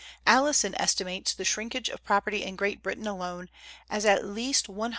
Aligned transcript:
Alison 0.25 0.73
estimates 0.81 1.31
the 1.31 1.45
shrinkage 1.45 1.87
of 1.87 2.03
property 2.03 2.43
in 2.43 2.55
Great 2.55 2.81
Britain 2.81 3.05
alone 3.05 3.49
as 3.87 4.03
at 4.03 4.25
least 4.25 4.65
£100,000,000. 4.65 4.89